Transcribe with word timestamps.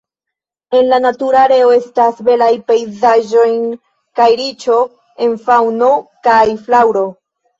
En 0.77 0.87
la 0.93 0.97
natura 1.01 1.41
areo 1.47 1.67
estas 1.73 2.23
belaj 2.29 2.47
pejzaĝoj 2.71 3.45
kaj 4.21 4.27
riĉo 4.41 4.77
en 5.27 5.37
faŭno 5.45 5.91
kaj 6.29 6.41
flaŭro. 6.65 7.05